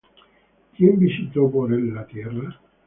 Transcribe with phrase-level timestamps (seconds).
[0.75, 2.59] ¿Quién visitó por él la tierra?